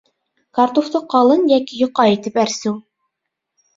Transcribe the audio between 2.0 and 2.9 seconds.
итеп әрсеү